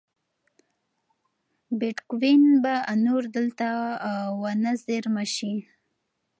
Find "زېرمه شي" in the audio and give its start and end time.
4.83-5.53